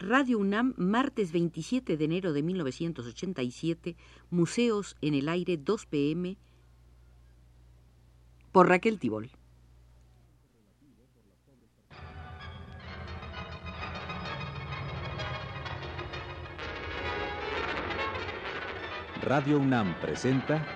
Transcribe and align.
Radio 0.00 0.38
UNAM, 0.38 0.72
martes 0.78 1.30
27 1.30 1.98
de 1.98 2.04
enero 2.06 2.32
de 2.32 2.42
1987, 2.42 3.96
Museos 4.30 4.96
en 5.02 5.12
el 5.12 5.28
Aire, 5.28 5.58
2 5.58 5.84
pm, 5.84 6.38
por 8.50 8.70
Raquel 8.70 8.98
Tibol. 8.98 9.30
Radio 19.22 19.58
UNAM 19.58 20.00
presenta 20.00 20.66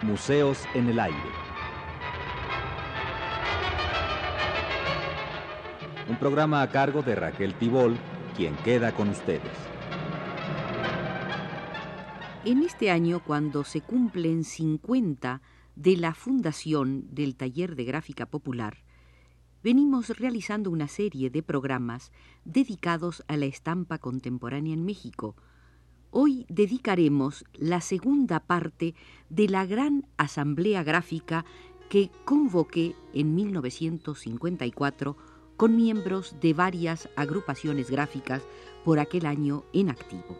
Museos 0.00 0.64
en 0.74 0.88
el 0.88 0.98
Aire. 0.98 1.49
Un 6.10 6.16
programa 6.16 6.60
a 6.60 6.68
cargo 6.68 7.04
de 7.04 7.14
Raquel 7.14 7.54
Tibol, 7.54 7.96
quien 8.36 8.56
queda 8.64 8.90
con 8.90 9.10
ustedes. 9.10 9.52
En 12.44 12.64
este 12.64 12.90
año, 12.90 13.22
cuando 13.24 13.62
se 13.62 13.80
cumplen 13.80 14.42
50 14.42 15.40
de 15.76 15.96
la 15.96 16.12
fundación 16.12 17.04
del 17.14 17.36
Taller 17.36 17.76
de 17.76 17.84
Gráfica 17.84 18.26
Popular, 18.26 18.78
venimos 19.62 20.08
realizando 20.18 20.70
una 20.70 20.88
serie 20.88 21.30
de 21.30 21.44
programas 21.44 22.10
dedicados 22.44 23.22
a 23.28 23.36
la 23.36 23.46
estampa 23.46 23.98
contemporánea 23.98 24.74
en 24.74 24.84
México, 24.84 25.36
Hoy 26.12 26.44
dedicaremos 26.48 27.44
la 27.54 27.80
segunda 27.80 28.40
parte 28.40 28.96
de 29.28 29.48
la 29.48 29.64
gran 29.64 30.08
asamblea 30.16 30.82
gráfica 30.82 31.44
que 31.88 32.10
convoqué 32.24 32.96
en 33.14 33.36
1954 33.36 35.16
con 35.60 35.76
miembros 35.76 36.36
de 36.40 36.54
varias 36.54 37.10
agrupaciones 37.16 37.90
gráficas 37.90 38.40
por 38.82 38.98
aquel 38.98 39.26
año 39.26 39.62
en 39.74 39.90
activo. 39.90 40.38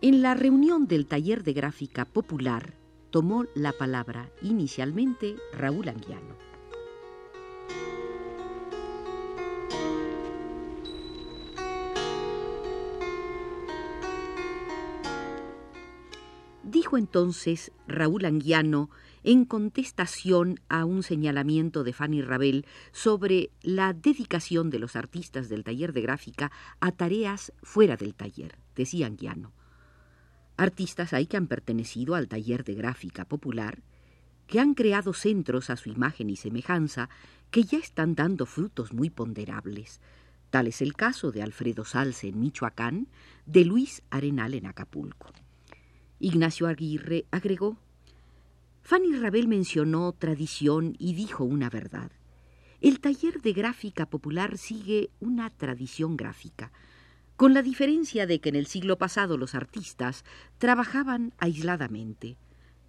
En 0.00 0.20
la 0.20 0.34
reunión 0.34 0.88
del 0.88 1.06
taller 1.06 1.44
de 1.44 1.52
gráfica 1.52 2.04
popular 2.04 2.74
tomó 3.10 3.44
la 3.54 3.72
palabra 3.72 4.32
inicialmente 4.42 5.36
Raúl 5.52 5.88
Anguiano. 5.88 6.34
Dijo 16.64 16.98
entonces 16.98 17.70
Raúl 17.86 18.24
Anguiano 18.24 18.90
en 19.24 19.46
contestación 19.46 20.60
a 20.68 20.84
un 20.84 21.02
señalamiento 21.02 21.82
de 21.82 21.92
Fanny 21.92 22.22
Rabel 22.22 22.66
sobre 22.92 23.50
la 23.62 23.92
dedicación 23.92 24.70
de 24.70 24.78
los 24.78 24.94
artistas 24.94 25.48
del 25.48 25.64
taller 25.64 25.92
de 25.92 26.02
gráfica 26.02 26.52
a 26.80 26.92
tareas 26.92 27.52
fuera 27.62 27.96
del 27.96 28.14
taller, 28.14 28.58
decía 28.76 29.06
Anguiano. 29.06 29.52
Artistas 30.56 31.12
hay 31.12 31.26
que 31.26 31.36
han 31.36 31.48
pertenecido 31.48 32.14
al 32.14 32.28
taller 32.28 32.62
de 32.62 32.74
gráfica 32.74 33.24
popular, 33.24 33.82
que 34.46 34.60
han 34.60 34.74
creado 34.74 35.14
centros 35.14 35.70
a 35.70 35.76
su 35.76 35.88
imagen 35.88 36.30
y 36.30 36.36
semejanza 36.36 37.08
que 37.50 37.64
ya 37.64 37.78
están 37.78 38.14
dando 38.14 38.46
frutos 38.46 38.92
muy 38.92 39.10
ponderables. 39.10 40.00
Tal 40.50 40.66
es 40.68 40.82
el 40.82 40.94
caso 40.94 41.32
de 41.32 41.42
Alfredo 41.42 41.84
Salce 41.84 42.28
en 42.28 42.38
Michoacán, 42.38 43.08
de 43.46 43.64
Luis 43.64 44.02
Arenal 44.10 44.54
en 44.54 44.66
Acapulco. 44.66 45.32
Ignacio 46.20 46.68
Aguirre 46.68 47.26
agregó, 47.30 47.78
Fanny 48.86 49.16
Rabel 49.16 49.48
mencionó 49.48 50.12
tradición 50.12 50.94
y 50.98 51.14
dijo 51.14 51.42
una 51.42 51.70
verdad. 51.70 52.12
El 52.82 53.00
taller 53.00 53.40
de 53.40 53.54
gráfica 53.54 54.04
popular 54.04 54.58
sigue 54.58 55.08
una 55.20 55.48
tradición 55.48 56.18
gráfica, 56.18 56.70
con 57.36 57.54
la 57.54 57.62
diferencia 57.62 58.26
de 58.26 58.40
que 58.40 58.50
en 58.50 58.56
el 58.56 58.66
siglo 58.66 58.98
pasado 58.98 59.38
los 59.38 59.54
artistas 59.54 60.22
trabajaban 60.58 61.32
aisladamente. 61.38 62.36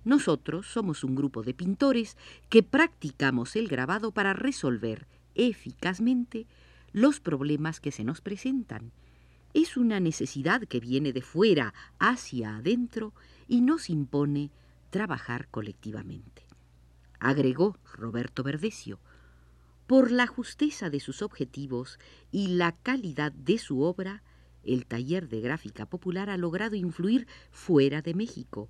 Nosotros 0.04 0.68
somos 0.68 1.06
un 1.06 1.16
grupo 1.16 1.44
de 1.44 1.54
pintores 1.54 2.18
que 2.50 2.62
practicamos 2.62 3.56
el 3.56 3.70
grabado 3.70 4.12
para 4.12 4.34
resolver 4.34 5.08
eficazmente 5.34 6.46
los 6.92 7.22
problemas 7.22 7.80
que 7.80 7.94
se 7.94 8.04
nos 8.04 8.20
presentan 8.20 8.92
es 9.56 9.78
una 9.78 10.02
necesidad 10.02 10.64
que 10.64 10.82
viene 10.82 11.14
de 11.14 11.22
fuera 11.22 11.74
hacia 11.98 12.58
adentro 12.58 13.14
y 13.48 13.62
nos 13.62 13.90
impone 13.90 14.52
trabajar 14.96 15.50
colectivamente. 15.50 16.48
Agregó 17.20 17.78
Roberto 17.96 18.44
Verdecio, 18.44 19.02
por 19.88 20.10
la 20.10 20.26
justeza 20.26 20.90
de 20.90 21.02
sus 21.02 21.22
objetivos 21.22 22.00
y 22.32 22.48
la 22.48 22.78
calidad 22.78 23.34
de 23.34 23.58
su 23.58 23.82
obra, 23.82 24.24
el 24.64 24.86
taller 24.86 25.28
de 25.28 25.42
gráfica 25.42 25.86
popular 25.86 26.30
ha 26.30 26.38
logrado 26.38 26.78
influir 26.78 27.28
fuera 27.52 28.02
de 28.02 28.14
México. 28.14 28.70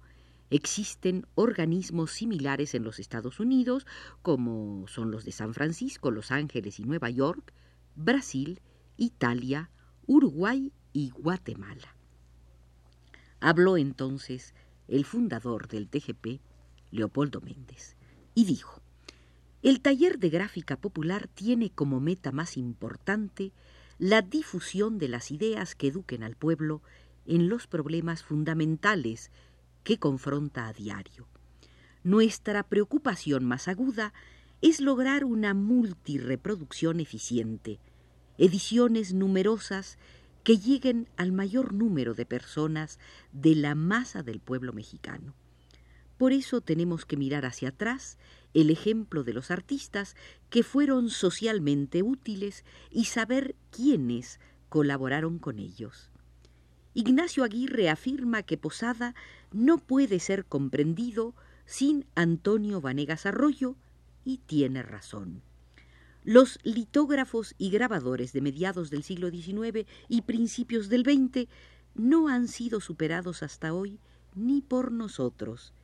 Existen 0.49 1.27
organismos 1.35 2.09
similares 2.09 2.73
en 2.73 2.83
los 2.83 2.97
Estados 2.97 3.39
Unidos, 3.39 3.85
como 4.23 4.87
son 4.87 5.11
los 5.11 5.25
de 5.25 5.31
San 5.31 5.53
Francisco, 5.53 6.09
Los 6.09 6.31
Ángeles 6.31 6.79
y 6.79 6.85
Nueva 6.85 7.11
York, 7.11 7.53
Brasil, 7.93 8.61
Italia, 8.97 9.69
Uruguay 10.07 10.73
y 10.91 11.11
Guatemala. 11.11 11.95
Habló 13.41 13.77
entonces 13.77 14.55
el 14.87 15.05
fundador 15.05 15.67
del 15.67 15.87
TGP, 15.87 16.41
Leopoldo 16.91 17.41
Méndez, 17.41 17.95
y 18.33 18.45
dijo, 18.45 18.81
el 19.61 19.81
taller 19.81 20.19
de 20.19 20.29
gráfica 20.29 20.77
popular 20.77 21.27
tiene 21.27 21.71
como 21.71 21.99
meta 21.99 22.31
más 22.31 22.57
importante 22.57 23.51
la 23.97 24.21
difusión 24.21 24.97
de 24.99 25.07
las 25.07 25.31
ideas 25.31 25.73
que 25.73 25.87
eduquen 25.87 26.21
al 26.21 26.35
pueblo 26.35 26.81
en 27.25 27.49
los 27.49 27.65
problemas 27.65 28.23
fundamentales 28.23 29.31
que 29.83 29.97
confronta 29.97 30.67
a 30.67 30.73
diario. 30.73 31.27
Nuestra 32.03 32.63
preocupación 32.63 33.45
más 33.45 33.67
aguda 33.67 34.13
es 34.61 34.79
lograr 34.81 35.25
una 35.25 35.53
multireproducción 35.53 36.99
eficiente, 36.99 37.79
ediciones 38.37 39.13
numerosas 39.13 39.97
que 40.45 40.59
lleguen 40.59 41.09
al 41.17 41.31
mayor 41.31 41.73
número 41.73 42.13
de 42.13 42.27
personas 42.27 42.99
de 43.33 43.55
la 43.55 43.73
masa 43.73 44.21
del 44.21 44.39
pueblo 44.39 44.73
mexicano. 44.73 45.33
Por 46.19 46.33
eso 46.33 46.61
tenemos 46.61 47.03
que 47.03 47.17
mirar 47.17 47.47
hacia 47.47 47.69
atrás 47.69 48.19
el 48.53 48.69
ejemplo 48.69 49.23
de 49.23 49.33
los 49.33 49.49
artistas 49.49 50.15
que 50.51 50.61
fueron 50.61 51.09
socialmente 51.09 52.03
útiles 52.03 52.63
y 52.91 53.05
saber 53.05 53.55
quiénes 53.71 54.39
colaboraron 54.69 55.39
con 55.39 55.57
ellos. 55.57 56.11
Ignacio 56.93 57.43
Aguirre 57.43 57.89
afirma 57.89 58.43
que 58.43 58.59
Posada 58.59 59.15
no 59.51 59.79
puede 59.79 60.19
ser 60.19 60.45
comprendido 60.45 61.33
sin 61.65 62.05
Antonio 62.13 62.81
Vanegas 62.81 63.25
Arroyo 63.25 63.77
y 64.23 64.37
tiene 64.45 64.83
razón. 64.83 65.41
Los 66.25 66.57
litógrafos 66.63 67.53
y 67.59 67.69
grabadores 67.69 68.33
de 68.33 68.41
mediados 68.41 68.89
del 68.89 69.03
siglo 69.03 69.29
XIX 69.29 69.87
y 70.09 70.23
principios 70.23 70.89
del 70.89 71.03
XX 71.03 71.47
no 71.93 72.29
han 72.29 72.47
sido 72.47 72.81
superados 72.81 73.43
hasta 73.43 73.75
hoy 73.75 73.99
ni 74.33 74.63
por 74.63 74.91
nosotros. 74.91 75.75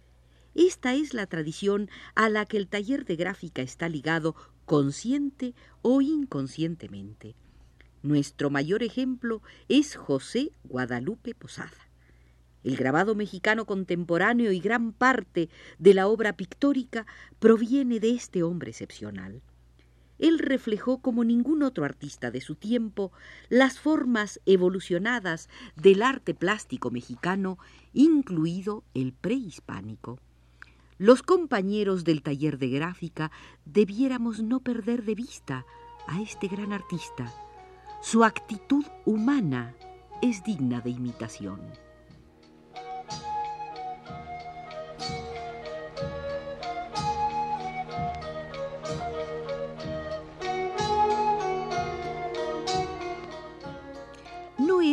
Esta 0.56 0.96
es 0.96 1.14
la 1.14 1.28
tradición 1.28 1.92
a 2.16 2.28
la 2.28 2.48
que 2.48 2.58
el 2.58 2.68
taller 2.68 3.06
de 3.06 3.18
gráfica 3.18 3.62
está 3.62 3.88
ligado 3.88 4.36
consciente 4.66 5.54
o 5.84 6.02
inconscientemente. 6.02 7.36
Nuestro 8.02 8.50
mayor 8.50 8.82
ejemplo 8.82 9.44
es 9.70 9.96
José 9.96 10.54
Guadalupe 10.64 11.36
Posada. 11.36 11.92
El 12.64 12.78
grabado 12.78 13.14
mexicano 13.14 13.68
contemporáneo 13.68 14.52
y 14.52 14.60
gran 14.60 14.92
parte 14.92 15.52
de 15.78 15.94
la 15.94 16.08
obra 16.08 16.36
pictórica 16.36 17.06
proviene 17.38 18.00
de 18.00 18.16
este 18.16 18.42
hombre 18.42 18.72
excepcional 18.72 19.44
él 20.22 20.40
reflejó 20.40 21.00
como 21.00 21.24
ningún 21.24 21.64
otro 21.64 21.84
artista 21.84 22.32
de 22.32 22.40
su 22.40 22.56
tiempo 22.56 23.12
las 23.50 23.80
formas 23.80 24.40
evolucionadas 24.46 25.50
del 25.76 26.04
arte 26.04 26.34
plástico 26.34 26.92
mexicano, 26.92 27.58
incluido 27.94 28.84
el 28.94 29.14
prehispánico. 29.14 30.20
Los 30.98 31.24
compañeros 31.24 32.04
del 32.04 32.22
taller 32.22 32.60
de 32.60 32.70
gráfica 32.70 33.32
debiéramos 33.66 34.42
no 34.44 34.60
perder 34.60 35.04
de 35.04 35.16
vista 35.16 35.66
a 36.08 36.22
este 36.22 36.48
gran 36.48 36.72
artista. 36.72 37.34
Su 38.04 38.24
actitud 38.24 38.86
humana 39.06 39.76
es 40.22 40.44
digna 40.44 40.82
de 40.82 40.92
imitación. 40.92 41.60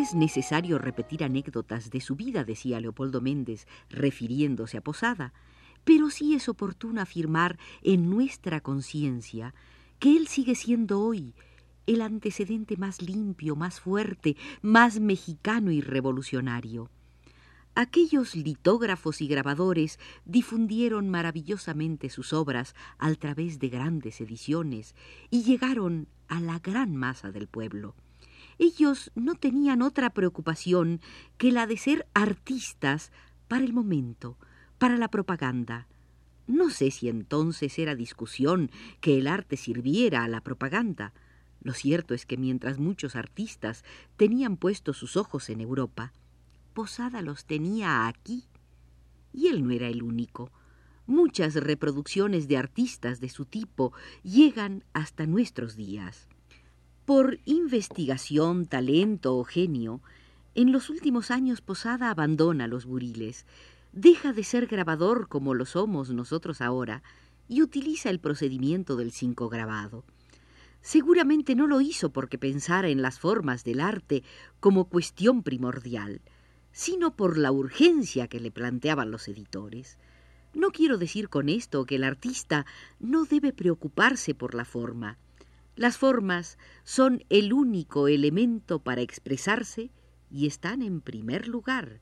Es 0.08 0.14
necesario 0.14 0.78
repetir 0.78 1.22
anécdotas 1.22 1.90
de 1.90 2.00
su 2.00 2.16
vida, 2.16 2.42
decía 2.42 2.80
Leopoldo 2.80 3.20
Méndez, 3.20 3.66
refiriéndose 3.90 4.78
a 4.78 4.80
Posada, 4.80 5.34
pero 5.84 6.08
sí 6.08 6.34
es 6.34 6.48
oportuno 6.48 7.02
afirmar 7.02 7.58
en 7.82 8.08
nuestra 8.08 8.62
conciencia 8.62 9.54
que 9.98 10.16
él 10.16 10.26
sigue 10.26 10.54
siendo 10.54 11.02
hoy 11.02 11.34
el 11.86 12.00
antecedente 12.00 12.78
más 12.78 13.02
limpio, 13.02 13.54
más 13.54 13.80
fuerte, 13.80 14.34
más 14.62 14.98
mexicano 14.98 15.72
y 15.72 15.82
revolucionario. 15.82 16.88
Aquellos 17.74 18.34
litógrafos 18.34 19.20
y 19.20 19.28
grabadores 19.28 19.98
difundieron 20.24 21.10
maravillosamente 21.10 22.08
sus 22.08 22.32
obras 22.32 22.74
a 22.96 23.12
través 23.14 23.58
de 23.58 23.68
grandes 23.68 24.22
ediciones 24.22 24.94
y 25.28 25.42
llegaron 25.42 26.08
a 26.28 26.40
la 26.40 26.60
gran 26.60 26.96
masa 26.96 27.30
del 27.30 27.46
pueblo. 27.46 27.94
Ellos 28.58 29.10
no 29.14 29.34
tenían 29.34 29.82
otra 29.82 30.10
preocupación 30.10 31.00
que 31.36 31.52
la 31.52 31.66
de 31.66 31.76
ser 31.76 32.06
artistas 32.14 33.12
para 33.46 33.64
el 33.64 33.72
momento, 33.72 34.36
para 34.78 34.96
la 34.96 35.08
propaganda. 35.08 35.86
No 36.46 36.70
sé 36.70 36.90
si 36.90 37.08
entonces 37.08 37.78
era 37.78 37.94
discusión 37.94 38.70
que 39.00 39.18
el 39.18 39.26
arte 39.26 39.56
sirviera 39.56 40.24
a 40.24 40.28
la 40.28 40.40
propaganda. 40.40 41.12
Lo 41.60 41.72
cierto 41.72 42.14
es 42.14 42.26
que 42.26 42.36
mientras 42.36 42.78
muchos 42.78 43.16
artistas 43.16 43.84
tenían 44.16 44.56
puestos 44.56 44.96
sus 44.96 45.16
ojos 45.16 45.50
en 45.50 45.60
Europa, 45.60 46.12
Posada 46.78 47.22
los 47.22 47.44
tenía 47.44 48.06
aquí. 48.06 48.44
Y 49.32 49.48
él 49.48 49.66
no 49.66 49.72
era 49.72 49.88
el 49.88 50.00
único. 50.00 50.52
Muchas 51.08 51.54
reproducciones 51.54 52.46
de 52.46 52.56
artistas 52.56 53.18
de 53.18 53.28
su 53.28 53.46
tipo 53.46 53.92
llegan 54.22 54.84
hasta 54.92 55.26
nuestros 55.26 55.74
días. 55.74 56.28
Por 57.08 57.40
investigación, 57.46 58.66
talento 58.66 59.38
o 59.38 59.42
genio, 59.42 60.02
en 60.54 60.72
los 60.72 60.90
últimos 60.90 61.30
años 61.30 61.62
Posada 61.62 62.10
abandona 62.10 62.68
los 62.68 62.84
buriles, 62.84 63.46
deja 63.94 64.34
de 64.34 64.44
ser 64.44 64.66
grabador 64.66 65.26
como 65.26 65.54
lo 65.54 65.64
somos 65.64 66.10
nosotros 66.10 66.60
ahora 66.60 67.02
y 67.48 67.62
utiliza 67.62 68.10
el 68.10 68.20
procedimiento 68.20 68.94
del 68.94 69.10
cinco 69.10 69.48
grabado. 69.48 70.04
Seguramente 70.82 71.54
no 71.54 71.66
lo 71.66 71.80
hizo 71.80 72.10
porque 72.10 72.36
pensara 72.36 72.90
en 72.90 73.00
las 73.00 73.18
formas 73.18 73.64
del 73.64 73.80
arte 73.80 74.22
como 74.60 74.90
cuestión 74.90 75.42
primordial 75.42 76.20
sino 76.72 77.16
por 77.16 77.38
la 77.38 77.52
urgencia 77.52 78.28
que 78.28 78.38
le 78.38 78.50
planteaban 78.50 79.10
los 79.10 79.28
editores. 79.28 79.96
No 80.52 80.72
quiero 80.72 80.98
decir 80.98 81.30
con 81.30 81.48
esto 81.48 81.86
que 81.86 81.94
el 81.94 82.04
artista 82.04 82.66
no 83.00 83.24
debe 83.24 83.54
preocuparse 83.54 84.34
por 84.34 84.54
la 84.54 84.66
forma. 84.66 85.16
Las 85.78 85.96
formas 85.96 86.58
son 86.82 87.24
el 87.28 87.52
único 87.52 88.08
elemento 88.08 88.80
para 88.80 89.00
expresarse 89.00 89.92
y 90.28 90.48
están 90.48 90.82
en 90.82 91.00
primer 91.00 91.46
lugar, 91.46 92.00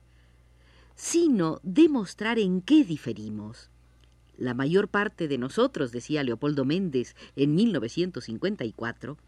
sino 0.95 1.59
demostrar 1.61 2.39
en 2.39 2.63
qué 2.63 2.83
diferimos. 2.83 3.69
La 4.35 4.55
mayor 4.55 4.87
parte 4.87 5.27
de 5.27 5.37
nosotros, 5.37 5.91
decía 5.91 6.23
Leopoldo 6.23 6.65
Méndez 6.65 7.15
en 7.35 7.53
1954, 7.53 9.19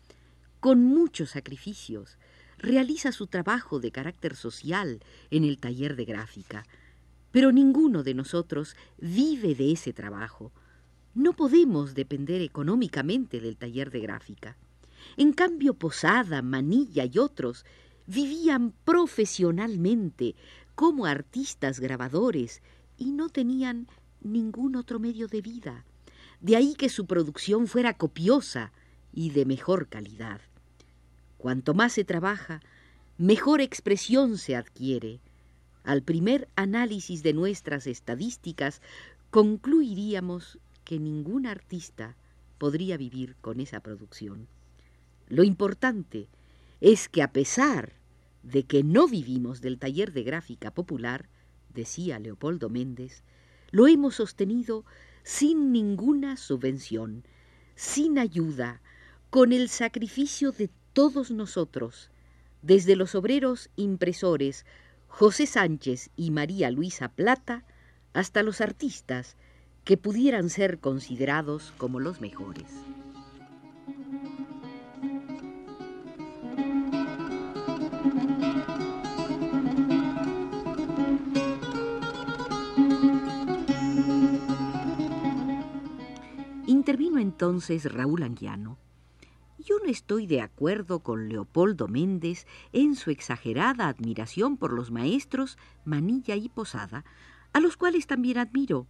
con 0.60 0.84
muchos 0.84 1.30
sacrificios, 1.30 2.18
realiza 2.58 3.12
su 3.12 3.28
trabajo 3.28 3.80
de 3.80 3.92
carácter 3.92 4.36
social 4.36 5.04
en 5.30 5.44
el 5.44 5.60
taller 5.60 5.96
de 5.96 6.06
gráfica, 6.06 6.66
pero 7.30 7.52
ninguno 7.52 8.02
de 8.02 8.16
nosotros 8.16 8.76
vive 8.98 9.54
de 9.54 9.74
ese 9.74 9.94
trabajo. 9.94 10.52
No 11.20 11.34
podemos 11.34 11.96
depender 11.96 12.42
económicamente 12.42 13.42
del 13.42 13.58
taller 13.58 13.92
de 13.92 14.00
gráfica. 14.00 14.56
En 15.18 15.34
cambio, 15.34 15.74
Posada, 15.74 16.42
Manilla 16.42 17.04
y 17.04 17.18
otros 17.18 17.66
vivían 18.08 18.72
profesionalmente 18.86 20.36
como 20.76 21.06
artistas 21.06 21.82
grabadores 21.82 22.62
y 22.98 23.12
no 23.12 23.28
tenían 23.28 23.90
ningún 24.22 24.78
otro 24.78 24.98
medio 24.98 25.28
de 25.28 25.42
vida. 25.42 25.84
De 26.40 26.56
ahí 26.56 26.74
que 26.74 26.88
su 26.88 27.06
producción 27.06 27.68
fuera 27.68 27.96
copiosa 27.96 28.72
y 29.12 29.32
de 29.32 29.44
mejor 29.44 29.90
calidad. 29.90 30.40
Cuanto 31.38 31.74
más 31.74 31.92
se 31.92 32.06
trabaja, 32.06 32.62
mejor 33.18 33.60
expresión 33.60 34.38
se 34.38 34.56
adquiere. 34.56 35.20
Al 35.84 36.02
primer 36.02 36.48
análisis 36.56 37.24
de 37.24 37.34
nuestras 37.34 37.88
estadísticas, 37.88 38.82
concluiríamos 39.32 40.60
que 40.90 40.98
ningún 40.98 41.46
artista 41.46 42.16
podría 42.58 42.98
vivir 42.98 43.36
con 43.42 43.60
esa 43.60 43.80
producción. 43.80 44.48
Lo 45.28 45.44
importante 45.44 46.30
es 46.82 47.10
que 47.10 47.22
a 47.22 47.32
pesar 47.32 47.94
de 48.42 48.64
que 48.64 48.84
no 48.84 49.08
vivimos 49.08 49.62
del 49.62 49.78
taller 49.78 50.14
de 50.14 50.24
gráfica 50.24 50.72
popular, 50.72 51.30
decía 51.76 52.18
Leopoldo 52.18 52.72
Méndez, 52.72 53.22
lo 53.70 53.86
hemos 53.86 54.16
sostenido 54.16 54.84
sin 55.22 55.72
ninguna 55.72 56.38
subvención, 56.38 57.24
sin 57.76 58.18
ayuda, 58.18 58.82
con 59.30 59.54
el 59.54 59.70
sacrificio 59.70 60.52
de 60.52 60.72
todos 60.94 61.30
nosotros, 61.30 62.10
desde 62.64 62.96
los 62.96 63.14
obreros 63.14 63.70
impresores 63.76 64.66
José 65.08 65.46
Sánchez 65.46 66.10
y 66.16 66.32
María 66.32 66.72
Luisa 66.72 67.10
Plata, 67.10 67.64
hasta 68.14 68.42
los 68.42 68.60
artistas 68.60 69.38
que 69.84 69.98
pudieran 69.98 70.50
ser 70.50 70.80
considerados 70.80 71.74
como 71.78 72.00
los 72.00 72.22
mejores. 72.22 72.66
Intervino 86.68 87.20
entonces 87.20 87.92
Raúl 87.92 88.24
Anguiano 88.24 88.78
yo 89.70 89.78
no 89.78 89.92
estoy 89.92 90.26
de 90.26 90.42
acuerdo 90.42 91.02
con 91.02 91.30
Leopoldo 91.30 91.88
Méndez 91.88 92.48
en 92.74 92.96
su 92.96 93.12
exagerada 93.12 93.88
admiración 93.88 94.58
por 94.58 94.74
los 94.74 94.90
maestros 94.90 95.60
Manilla 95.86 96.36
y 96.36 96.50
Posada, 96.50 97.06
a 97.54 97.60
los 97.60 97.78
cuales 97.78 98.08
también 98.08 98.40
admiro, 98.40 98.88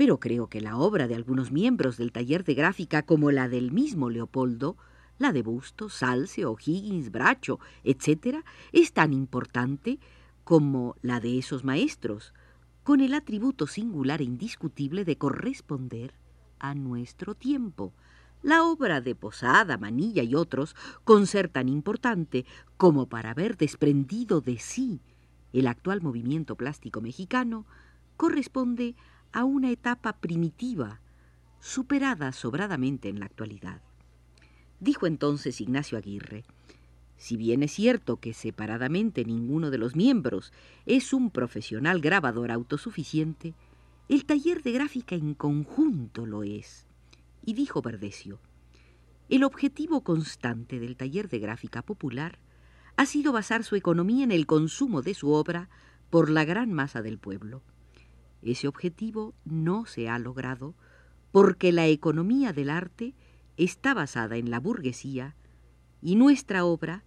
pero 0.00 0.18
creo 0.18 0.46
que 0.46 0.62
la 0.62 0.78
obra 0.78 1.08
de 1.08 1.14
algunos 1.14 1.52
miembros 1.52 1.98
del 1.98 2.10
taller 2.10 2.42
de 2.42 2.54
gráfica, 2.54 3.02
como 3.02 3.30
la 3.30 3.50
del 3.50 3.70
mismo 3.70 4.08
Leopoldo, 4.08 4.78
la 5.18 5.30
de 5.30 5.42
Busto, 5.42 5.90
Salce, 5.90 6.46
O'Higgins, 6.46 7.10
Bracho, 7.10 7.60
etc., 7.84 8.38
es 8.72 8.94
tan 8.94 9.12
importante 9.12 9.98
como 10.42 10.96
la 11.02 11.20
de 11.20 11.36
esos 11.36 11.64
maestros, 11.64 12.32
con 12.82 13.02
el 13.02 13.12
atributo 13.12 13.66
singular 13.66 14.22
e 14.22 14.24
indiscutible 14.24 15.04
de 15.04 15.18
corresponder 15.18 16.14
a 16.58 16.74
nuestro 16.74 17.34
tiempo, 17.34 17.92
la 18.40 18.64
obra 18.64 19.02
de 19.02 19.14
Posada, 19.14 19.76
Manilla 19.76 20.22
y 20.22 20.34
otros, 20.34 20.76
con 21.04 21.26
ser 21.26 21.50
tan 21.50 21.68
importante 21.68 22.46
como 22.78 23.04
para 23.04 23.32
haber 23.32 23.58
desprendido 23.58 24.40
de 24.40 24.58
sí 24.58 25.02
el 25.52 25.66
actual 25.66 26.00
movimiento 26.00 26.56
plástico 26.56 27.02
mexicano, 27.02 27.66
corresponde 28.16 28.96
una 29.38 29.70
etapa 29.70 30.14
primitiva, 30.14 31.00
superada 31.60 32.32
sobradamente 32.32 33.08
en 33.08 33.20
la 33.20 33.26
actualidad. 33.26 33.80
Dijo 34.80 35.06
entonces 35.06 35.60
Ignacio 35.60 35.98
Aguirre, 35.98 36.44
si 37.16 37.36
bien 37.36 37.62
es 37.62 37.72
cierto 37.72 38.16
que 38.16 38.32
separadamente 38.32 39.24
ninguno 39.24 39.70
de 39.70 39.78
los 39.78 39.94
miembros 39.94 40.52
es 40.86 41.12
un 41.12 41.30
profesional 41.30 42.00
grabador 42.00 42.50
autosuficiente, 42.50 43.54
el 44.08 44.24
taller 44.24 44.62
de 44.62 44.72
gráfica 44.72 45.14
en 45.14 45.34
conjunto 45.34 46.26
lo 46.26 46.42
es 46.42 46.86
y 47.44 47.54
dijo 47.54 47.82
Verdecio, 47.82 48.40
el 49.28 49.44
objetivo 49.44 50.02
constante 50.02 50.80
del 50.80 50.96
taller 50.96 51.28
de 51.28 51.38
gráfica 51.38 51.82
popular 51.82 52.38
ha 52.96 53.06
sido 53.06 53.32
basar 53.32 53.64
su 53.64 53.76
economía 53.76 54.24
en 54.24 54.32
el 54.32 54.46
consumo 54.46 55.02
de 55.02 55.14
su 55.14 55.30
obra 55.30 55.68
por 56.10 56.30
la 56.30 56.44
gran 56.44 56.72
masa 56.72 57.02
del 57.02 57.18
pueblo. 57.18 57.62
Ese 58.42 58.68
objetivo 58.68 59.34
no 59.44 59.86
se 59.86 60.08
ha 60.08 60.18
logrado 60.18 60.74
porque 61.32 61.72
la 61.72 61.86
economía 61.86 62.52
del 62.52 62.70
arte 62.70 63.14
está 63.56 63.94
basada 63.94 64.36
en 64.36 64.50
la 64.50 64.60
burguesía 64.60 65.36
y 66.02 66.16
nuestra 66.16 66.64
obra 66.64 67.04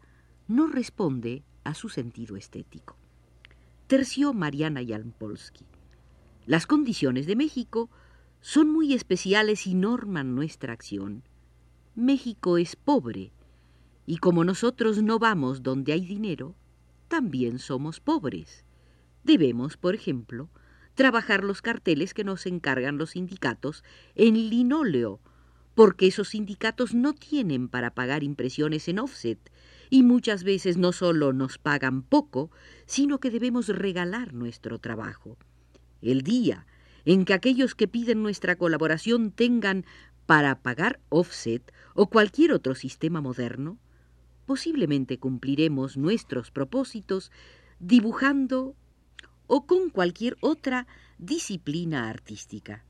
no 0.47 0.67
responde 0.67 1.43
a 1.63 1.73
su 1.73 1.89
sentido 1.89 2.35
estético. 2.35 2.95
Terció 3.87 4.33
Mariana 4.33 4.81
Jampolsky. 4.85 5.65
Las 6.45 6.67
condiciones 6.67 7.25
de 7.25 7.35
México 7.35 7.89
son 8.41 8.69
muy 8.69 8.93
especiales 8.93 9.65
y 9.67 9.73
norman 9.73 10.35
nuestra 10.35 10.73
acción. 10.73 11.23
México 11.95 12.57
es 12.57 12.75
pobre, 12.75 13.31
y 14.05 14.17
como 14.17 14.43
nosotros 14.43 15.01
no 15.01 15.19
vamos 15.19 15.63
donde 15.63 15.93
hay 15.93 16.05
dinero, 16.05 16.55
también 17.07 17.59
somos 17.59 17.99
pobres. 17.99 18.65
Debemos, 19.23 19.77
por 19.77 19.95
ejemplo, 19.95 20.49
trabajar 20.95 21.43
los 21.43 21.61
carteles 21.61 22.13
que 22.13 22.23
nos 22.23 22.45
encargan 22.45 22.97
los 22.97 23.11
sindicatos 23.11 23.83
en 24.15 24.49
linóleo, 24.49 25.19
porque 25.75 26.07
esos 26.07 26.29
sindicatos 26.29 26.93
no 26.93 27.13
tienen 27.13 27.67
para 27.67 27.93
pagar 27.93 28.23
impresiones 28.23 28.87
en 28.87 28.99
offset, 28.99 29.39
y 29.89 30.03
muchas 30.03 30.43
veces 30.43 30.77
no 30.77 30.91
solo 30.91 31.33
nos 31.33 31.57
pagan 31.57 32.01
poco, 32.01 32.51
sino 32.85 33.19
que 33.19 33.29
debemos 33.29 33.67
regalar 33.67 34.33
nuestro 34.33 34.79
trabajo. 34.79 35.37
El 36.01 36.21
día 36.21 36.65
en 37.05 37.25
que 37.25 37.33
aquellos 37.33 37.75
que 37.75 37.87
piden 37.87 38.23
nuestra 38.23 38.55
colaboración 38.55 39.31
tengan 39.31 39.85
para 40.25 40.61
pagar 40.61 40.99
offset 41.09 41.73
o 41.93 42.07
cualquier 42.07 42.53
otro 42.53 42.75
sistema 42.75 43.21
moderno, 43.21 43.77
posiblemente 44.45 45.19
cumpliremos 45.19 45.97
nuestros 45.97 46.51
propósitos 46.51 47.31
dibujando 47.79 48.75
o 49.55 49.67
con 49.67 49.91
cualquier 49.91 50.35
otra 50.41 50.87
disciplina 51.19 52.09
artística. 52.09 52.83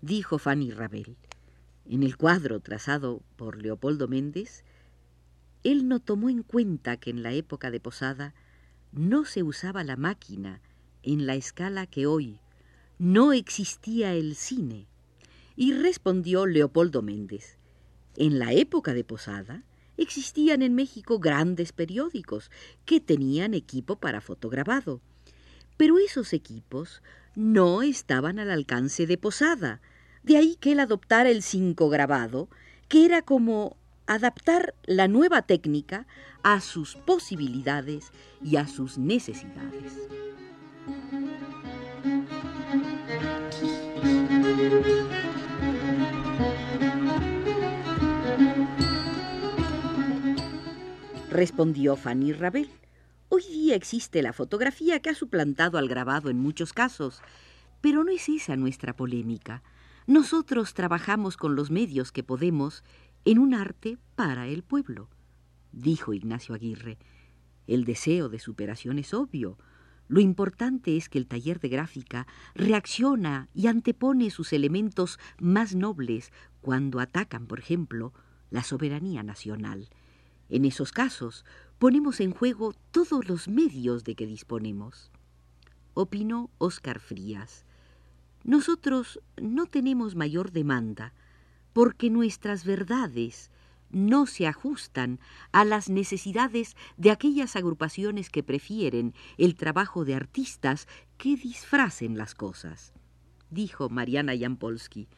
Dijo 0.00 0.36
Fanny 0.36 0.72
Rabel. 0.72 1.16
En 1.84 2.02
el 2.02 2.16
cuadro 2.16 2.58
trazado 2.58 3.22
por 3.36 3.62
Leopoldo 3.62 4.08
Méndez, 4.08 4.64
él 5.62 5.86
no 5.86 6.00
tomó 6.00 6.28
en 6.28 6.42
cuenta 6.42 6.96
que 6.96 7.10
en 7.10 7.22
la 7.22 7.34
época 7.34 7.70
de 7.70 7.78
Posada 7.78 8.34
no 8.90 9.24
se 9.24 9.44
usaba 9.44 9.84
la 9.84 9.94
máquina 9.94 10.60
en 11.04 11.24
la 11.24 11.36
escala 11.36 11.86
que 11.86 12.04
hoy, 12.08 12.40
no 12.98 13.32
existía 13.32 14.12
el 14.12 14.34
cine. 14.34 14.88
Y 15.54 15.72
respondió 15.72 16.46
Leopoldo 16.46 17.00
Méndez, 17.00 17.58
en 18.16 18.40
la 18.40 18.52
época 18.52 18.92
de 18.92 19.04
Posada 19.04 19.62
existían 19.96 20.62
en 20.62 20.74
México 20.74 21.20
grandes 21.20 21.70
periódicos 21.70 22.50
que 22.84 23.00
tenían 23.00 23.54
equipo 23.54 24.00
para 24.00 24.20
fotograbado, 24.20 25.00
pero 25.76 25.98
esos 25.98 26.32
equipos 26.32 27.02
no 27.34 27.82
estaban 27.82 28.38
al 28.38 28.50
alcance 28.50 29.06
de 29.06 29.18
Posada, 29.18 29.80
de 30.22 30.36
ahí 30.36 30.56
que 30.56 30.72
él 30.72 30.80
adoptara 30.80 31.30
el 31.30 31.42
cinco 31.42 31.88
grabado, 31.88 32.48
que 32.88 33.04
era 33.04 33.22
como 33.22 33.76
adaptar 34.06 34.74
la 34.84 35.08
nueva 35.08 35.42
técnica 35.42 36.06
a 36.42 36.60
sus 36.60 36.94
posibilidades 36.94 38.12
y 38.42 38.56
a 38.56 38.66
sus 38.66 38.98
necesidades. 38.98 39.92
Respondió 51.30 51.96
Fanny 51.96 52.32
Rabel. 52.32 52.70
Hoy 53.28 53.42
día 53.42 53.74
existe 53.74 54.22
la 54.22 54.32
fotografía 54.32 55.00
que 55.00 55.10
ha 55.10 55.14
suplantado 55.14 55.78
al 55.78 55.88
grabado 55.88 56.30
en 56.30 56.38
muchos 56.38 56.72
casos, 56.72 57.22
pero 57.80 58.04
no 58.04 58.12
es 58.12 58.28
esa 58.28 58.54
nuestra 58.54 58.94
polémica. 58.94 59.64
Nosotros 60.06 60.74
trabajamos 60.74 61.36
con 61.36 61.56
los 61.56 61.72
medios 61.72 62.12
que 62.12 62.22
podemos 62.22 62.84
en 63.24 63.40
un 63.40 63.52
arte 63.54 63.98
para 64.14 64.46
el 64.46 64.62
pueblo, 64.62 65.10
dijo 65.72 66.14
Ignacio 66.14 66.54
Aguirre. 66.54 66.98
El 67.66 67.84
deseo 67.84 68.28
de 68.28 68.38
superación 68.38 69.00
es 69.00 69.12
obvio. 69.12 69.58
Lo 70.06 70.20
importante 70.20 70.96
es 70.96 71.08
que 71.08 71.18
el 71.18 71.26
taller 71.26 71.58
de 71.58 71.68
gráfica 71.68 72.28
reacciona 72.54 73.48
y 73.52 73.66
antepone 73.66 74.30
sus 74.30 74.52
elementos 74.52 75.18
más 75.40 75.74
nobles 75.74 76.32
cuando 76.60 77.00
atacan, 77.00 77.48
por 77.48 77.58
ejemplo, 77.58 78.12
la 78.50 78.62
soberanía 78.62 79.24
nacional. 79.24 79.88
En 80.48 80.64
esos 80.64 80.92
casos, 80.92 81.44
ponemos 81.78 82.20
en 82.20 82.32
juego 82.32 82.72
todos 82.90 83.28
los 83.28 83.48
medios 83.48 84.04
de 84.04 84.14
que 84.14 84.26
disponemos. 84.26 85.10
Opinó 85.94 86.50
Óscar 86.58 87.00
Frías. 87.00 87.64
Nosotros 88.44 89.20
no 89.36 89.66
tenemos 89.66 90.14
mayor 90.14 90.52
demanda 90.52 91.12
porque 91.72 92.08
nuestras 92.08 92.64
verdades 92.64 93.50
no 93.90 94.26
se 94.26 94.46
ajustan 94.46 95.20
a 95.52 95.64
las 95.64 95.88
necesidades 95.88 96.76
de 96.96 97.10
aquellas 97.10 97.56
agrupaciones 97.56 98.30
que 98.30 98.42
prefieren 98.42 99.14
el 99.36 99.54
trabajo 99.54 100.04
de 100.04 100.14
artistas 100.14 100.88
que 101.18 101.36
disfracen 101.36 102.16
las 102.16 102.34
cosas, 102.34 102.94
dijo 103.50 103.88
Mariana 103.88 104.36
Jampolsky. 104.36 105.08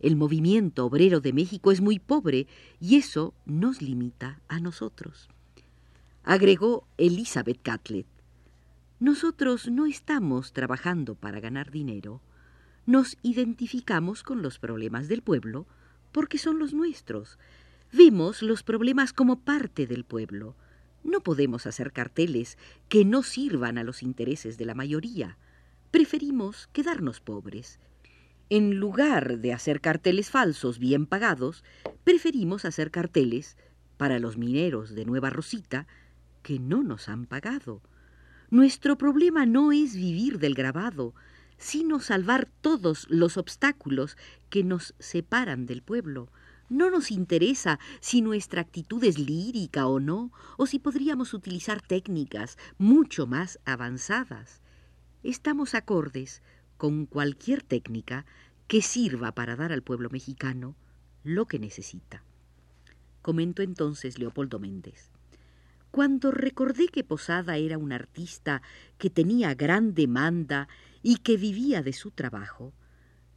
El 0.00 0.16
movimiento 0.16 0.84
obrero 0.84 1.20
de 1.20 1.32
México 1.32 1.72
es 1.72 1.80
muy 1.80 1.98
pobre 1.98 2.46
y 2.78 2.96
eso 2.96 3.32
nos 3.46 3.80
limita 3.80 4.40
a 4.48 4.60
nosotros. 4.60 5.28
Agregó 6.24 6.86
Elizabeth 6.96 7.60
Catlett. 7.62 8.06
Nosotros 8.98 9.70
no 9.70 9.86
estamos 9.86 10.52
trabajando 10.52 11.14
para 11.14 11.40
ganar 11.40 11.70
dinero. 11.70 12.20
Nos 12.86 13.16
identificamos 13.22 14.22
con 14.22 14.42
los 14.42 14.58
problemas 14.58 15.08
del 15.08 15.22
pueblo 15.22 15.66
porque 16.12 16.38
son 16.38 16.58
los 16.58 16.72
nuestros. 16.72 17.38
Vemos 17.92 18.42
los 18.42 18.62
problemas 18.62 19.12
como 19.12 19.40
parte 19.40 19.86
del 19.86 20.04
pueblo. 20.04 20.56
No 21.02 21.20
podemos 21.20 21.66
hacer 21.66 21.92
carteles 21.92 22.58
que 22.88 23.04
no 23.04 23.22
sirvan 23.22 23.78
a 23.78 23.84
los 23.84 24.02
intereses 24.02 24.56
de 24.56 24.64
la 24.64 24.74
mayoría. 24.74 25.36
Preferimos 25.90 26.68
quedarnos 26.72 27.20
pobres 27.20 27.78
en 28.50 28.78
lugar 28.78 29.38
de 29.38 29.52
hacer 29.52 29.80
carteles 29.80 30.30
falsos 30.30 30.78
bien 30.78 31.06
pagados, 31.06 31.64
preferimos 32.04 32.64
hacer 32.64 32.90
carteles 32.90 33.56
para 33.96 34.18
los 34.18 34.36
mineros 34.36 34.94
de 34.94 35.06
Nueva 35.06 35.30
Rosita 35.30 35.86
que 36.44 36.60
no 36.60 36.84
nos 36.84 37.08
han 37.08 37.26
pagado. 37.26 37.82
Nuestro 38.50 38.96
problema 38.96 39.46
no 39.46 39.72
es 39.72 39.96
vivir 39.96 40.38
del 40.38 40.54
grabado, 40.54 41.14
sino 41.56 41.98
salvar 41.98 42.48
todos 42.60 43.06
los 43.08 43.36
obstáculos 43.38 44.16
que 44.50 44.62
nos 44.62 44.94
separan 44.98 45.64
del 45.66 45.82
pueblo. 45.82 46.30
No 46.68 46.90
nos 46.90 47.10
interesa 47.10 47.80
si 48.00 48.20
nuestra 48.20 48.60
actitud 48.60 49.02
es 49.02 49.18
lírica 49.18 49.86
o 49.86 50.00
no, 50.00 50.32
o 50.58 50.66
si 50.66 50.78
podríamos 50.78 51.32
utilizar 51.32 51.80
técnicas 51.80 52.58
mucho 52.78 53.26
más 53.26 53.58
avanzadas. 53.64 54.60
Estamos 55.22 55.74
acordes 55.74 56.42
con 56.76 57.06
cualquier 57.06 57.62
técnica 57.62 58.26
que 58.68 58.82
sirva 58.82 59.32
para 59.32 59.56
dar 59.56 59.72
al 59.72 59.82
pueblo 59.82 60.10
mexicano 60.10 60.76
lo 61.22 61.46
que 61.46 61.58
necesita. 61.58 62.22
Comentó 63.22 63.62
entonces 63.62 64.18
Leopoldo 64.18 64.58
Méndez. 64.58 65.13
Cuando 65.94 66.32
recordé 66.32 66.88
que 66.88 67.04
Posada 67.04 67.56
era 67.56 67.78
un 67.78 67.92
artista 67.92 68.62
que 68.98 69.10
tenía 69.10 69.54
gran 69.54 69.94
demanda 69.94 70.66
y 71.04 71.18
que 71.18 71.36
vivía 71.36 71.82
de 71.82 71.92
su 71.92 72.10
trabajo, 72.10 72.72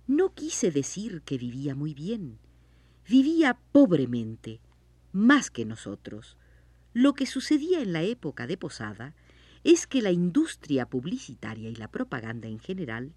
no 0.08 0.34
quise 0.34 0.72
decir 0.72 1.22
que 1.22 1.38
vivía 1.38 1.76
muy 1.76 1.94
bien. 1.94 2.40
Vivía 3.08 3.60
pobremente, 3.72 4.60
más 5.12 5.52
que 5.52 5.66
nosotros. 5.66 6.36
Lo 6.94 7.14
que 7.14 7.28
sucedía 7.28 7.80
en 7.80 7.94
la 7.94 8.02
época 8.02 8.48
de 8.48 8.58
Posada 8.58 9.14
es 9.64 9.86
que 9.86 10.02
la 10.02 10.10
industria 10.10 10.88
publicitaria 10.88 11.70
y 11.70 11.76
la 11.76 11.92
propaganda 11.92 12.48
en 12.48 12.58
general 12.58 13.14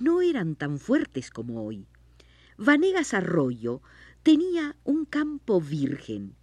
no 0.00 0.22
eran 0.22 0.56
tan 0.56 0.80
fuertes 0.80 1.30
como 1.30 1.64
hoy. 1.64 1.86
Vanegas 2.58 3.14
Arroyo 3.14 3.80
tenía 4.24 4.74
un 4.82 5.04
campo 5.04 5.60
virgen. 5.60 6.34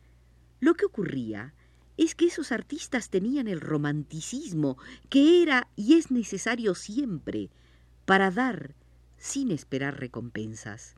Lo 0.61 0.75
que 0.75 0.85
ocurría 0.85 1.53
es 2.05 2.15
que 2.15 2.27
esos 2.27 2.53
artistas 2.53 3.09
tenían 3.09 3.49
el 3.49 3.59
romanticismo 3.59 4.77
que 5.09 5.43
era 5.43 5.67
y 5.75 5.95
es 5.95 6.11
necesario 6.11 6.73
siempre 6.73 7.49
para 8.05 8.31
dar 8.31 8.73
sin 9.17 9.51
esperar 9.51 9.99
recompensas. 9.99 10.95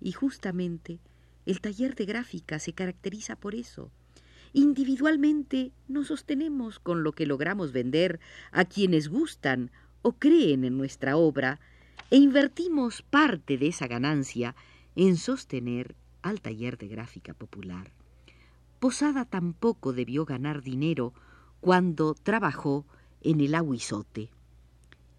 Y 0.00 0.12
justamente 0.12 1.00
el 1.44 1.60
taller 1.60 1.94
de 1.94 2.06
gráfica 2.06 2.58
se 2.58 2.72
caracteriza 2.72 3.36
por 3.36 3.54
eso. 3.54 3.90
Individualmente 4.54 5.70
nos 5.86 6.06
sostenemos 6.06 6.78
con 6.78 7.02
lo 7.02 7.12
que 7.12 7.26
logramos 7.26 7.72
vender 7.72 8.18
a 8.52 8.64
quienes 8.64 9.08
gustan 9.08 9.70
o 10.00 10.12
creen 10.12 10.64
en 10.64 10.78
nuestra 10.78 11.16
obra, 11.16 11.60
e 12.10 12.16
invertimos 12.16 13.02
parte 13.02 13.58
de 13.58 13.68
esa 13.68 13.86
ganancia 13.86 14.54
en 14.96 15.16
sostener 15.16 15.94
al 16.22 16.40
taller 16.40 16.78
de 16.78 16.88
gráfica 16.88 17.34
popular. 17.34 17.90
Posada 18.82 19.24
tampoco 19.24 19.92
debió 19.92 20.24
ganar 20.24 20.60
dinero 20.60 21.14
cuando 21.60 22.14
trabajó 22.14 22.84
en 23.20 23.40
el 23.40 23.54
Aguizote, 23.54 24.32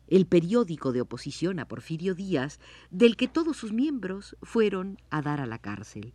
el 0.10 0.26
periódico 0.26 0.92
de 0.92 1.00
oposición 1.00 1.62
a 1.62 1.66
Porfirio 1.70 2.14
Díaz, 2.14 2.60
del 2.92 3.16
que 3.16 3.30
todos 3.30 3.56
sus 3.56 3.72
miembros 3.72 4.36
fueron 4.42 5.00
a 5.10 5.22
dar 5.22 5.40
a 5.40 5.46
la 5.46 5.60
cárcel. 5.60 6.12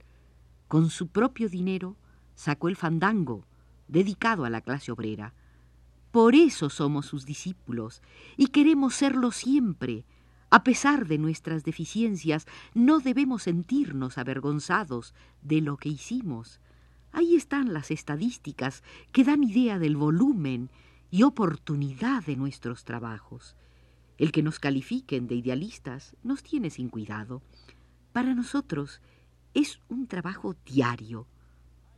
Con 0.69 0.91
su 0.91 1.09
propio 1.09 1.49
dinero 1.49 1.97
sacó 2.35 2.69
el 2.69 2.77
fandango, 2.77 3.47
dedicado 3.87 4.45
a 4.45 4.51
la 4.51 4.61
clase 4.61 4.93
obrera. 4.93 5.33
Por 6.11 6.35
eso 6.35 6.69
somos 6.69 7.07
sus 7.07 7.25
discípulos 7.25 8.03
y 8.37 8.49
queremos 8.49 8.95
serlo 8.95 9.31
siempre, 9.31 10.05
a 10.51 10.65
pesar 10.65 11.07
de 11.07 11.17
nuestras 11.17 11.65
deficiencias, 11.65 12.47
no 12.75 13.01
debemos 13.01 13.45
sentirnos 13.45 14.19
avergonzados 14.19 15.15
de 15.41 15.63
lo 15.63 15.79
que 15.79 15.89
hicimos. 15.89 16.61
Ahí 17.13 17.35
están 17.37 17.73
las 17.73 17.91
estadísticas 17.91 18.83
que 19.13 19.25
dan 19.25 19.43
idea 19.43 19.79
del 19.79 19.97
volumen 19.97 20.71
y 21.11 21.23
oportunidad 21.23 22.25
de 22.25 22.37
nuestros 22.37 22.85
trabajos. 22.85 23.57
El 24.19 24.33
que 24.33 24.43
nos 24.43 24.59
califiquen 24.59 25.27
de 25.27 25.37
idealistas 25.37 26.17
nos 26.23 26.43
tiene 26.43 26.71
sin 26.71 26.89
cuidado. 26.89 27.43
Para 28.13 28.35
nosotros 28.35 29.01
es 29.55 29.81
un 29.89 30.07
trabajo 30.07 30.55
diario. 30.67 31.27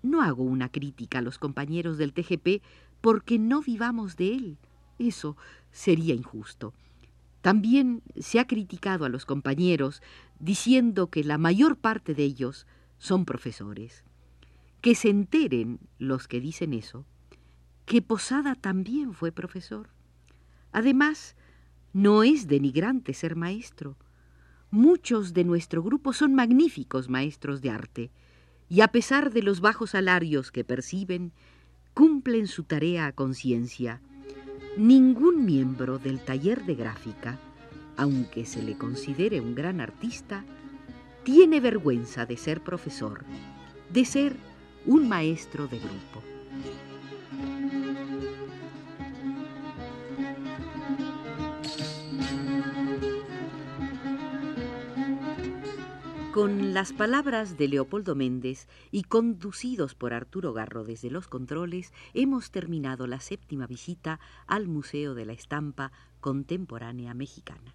No 0.02 0.22
hago 0.22 0.42
una 0.42 0.70
crítica 0.70 1.18
a 1.18 1.22
los 1.22 1.38
compañeros 1.38 1.98
del 1.98 2.12
TGP 2.12 2.62
porque 3.00 3.38
no 3.38 3.62
vivamos 3.62 4.16
de 4.16 4.34
él. 4.34 4.58
Eso 4.98 5.36
sería 5.72 6.14
injusto. 6.14 6.74
También 7.40 8.02
se 8.18 8.38
ha 8.38 8.46
criticado 8.46 9.06
a 9.06 9.08
los 9.08 9.24
compañeros 9.24 10.02
diciendo 10.38 11.08
que 11.08 11.24
la 11.24 11.38
mayor 11.38 11.76
parte 11.76 12.14
de 12.14 12.24
ellos 12.24 12.66
son 12.98 13.24
profesores. 13.24 14.04
Que 14.80 14.94
se 14.94 15.10
enteren 15.10 15.80
los 15.98 16.26
que 16.26 16.40
dicen 16.40 16.72
eso, 16.72 17.04
que 17.84 18.02
Posada 18.02 18.54
también 18.54 19.12
fue 19.14 19.32
profesor. 19.32 19.90
Además, 20.72 21.36
no 21.92 22.22
es 22.22 22.46
denigrante 22.46 23.14
ser 23.14 23.36
maestro. 23.36 23.96
Muchos 24.70 25.34
de 25.34 25.44
nuestro 25.44 25.82
grupo 25.82 26.12
son 26.12 26.34
magníficos 26.34 27.08
maestros 27.08 27.60
de 27.60 27.70
arte, 27.70 28.10
y 28.68 28.82
a 28.82 28.88
pesar 28.88 29.32
de 29.32 29.42
los 29.42 29.60
bajos 29.60 29.90
salarios 29.90 30.52
que 30.52 30.64
perciben, 30.64 31.32
cumplen 31.92 32.46
su 32.46 32.62
tarea 32.62 33.06
a 33.06 33.12
conciencia. 33.12 34.00
Ningún 34.76 35.44
miembro 35.44 35.98
del 35.98 36.20
taller 36.20 36.64
de 36.64 36.76
gráfica, 36.76 37.40
aunque 37.96 38.46
se 38.46 38.62
le 38.62 38.78
considere 38.78 39.40
un 39.40 39.56
gran 39.56 39.80
artista, 39.80 40.44
tiene 41.24 41.58
vergüenza 41.58 42.24
de 42.24 42.36
ser 42.36 42.62
profesor, 42.62 43.24
de 43.92 44.04
ser 44.04 44.36
un 44.86 45.08
maestro 45.08 45.66
de 45.68 45.78
grupo. 45.78 46.22
Con 56.32 56.74
las 56.74 56.92
palabras 56.92 57.58
de 57.58 57.66
Leopoldo 57.66 58.14
Méndez 58.14 58.68
y 58.92 59.02
conducidos 59.02 59.96
por 59.96 60.14
Arturo 60.14 60.52
Garro 60.52 60.84
desde 60.84 61.10
los 61.10 61.26
controles, 61.26 61.92
hemos 62.14 62.52
terminado 62.52 63.08
la 63.08 63.18
séptima 63.18 63.66
visita 63.66 64.20
al 64.46 64.68
Museo 64.68 65.14
de 65.14 65.26
la 65.26 65.32
Estampa 65.32 65.90
Contemporánea 66.20 67.14
Mexicana. 67.14 67.74